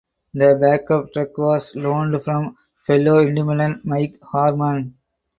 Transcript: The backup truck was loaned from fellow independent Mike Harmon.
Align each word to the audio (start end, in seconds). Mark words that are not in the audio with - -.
The 0.33 0.57
backup 0.59 1.13
truck 1.13 1.37
was 1.37 1.75
loaned 1.75 2.23
from 2.23 2.57
fellow 2.87 3.19
independent 3.19 3.85
Mike 3.85 4.17
Harmon. 4.23 4.97